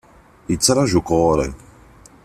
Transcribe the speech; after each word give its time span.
Yettraju-k 0.51 1.09
ɣur-i. 1.19 1.49